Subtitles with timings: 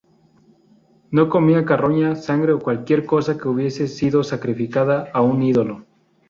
[1.11, 5.85] No comía carroña, sangre o cualquier cosa que hubiera sido sacrificada a un ídolo.